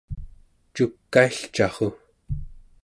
[0.73, 1.87] cukailcarru!